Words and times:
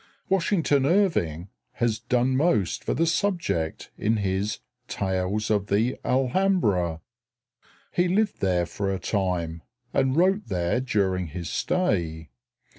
Washington 0.29 0.83
Irving 0.87 1.49
has 1.73 1.99
done 1.99 2.35
most 2.35 2.83
for 2.83 2.95
the 2.95 3.05
subject 3.05 3.91
in 3.99 4.17
his 4.17 4.57
"Tales 4.87 5.51
of 5.51 5.67
the 5.67 5.95
Alhambra." 6.03 7.01
He 7.91 8.07
lived 8.07 8.41
there 8.41 8.65
for 8.65 8.91
a 8.91 8.97
time, 8.97 9.61
and 9.93 10.15
wrote 10.15 10.47
there 10.47 10.81
during 10.81 11.27
his 11.27 11.51
stay. 11.51 12.31